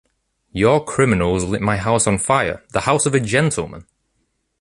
Your 0.51 0.83
criminals 0.83 1.43
lit 1.43 1.61
my 1.61 1.77
house 1.77 2.07
on 2.07 2.17
fire, 2.17 2.63
the 2.71 2.79
house 2.81 3.05
of 3.05 3.13
a 3.13 3.19
gentleman. 3.19 3.85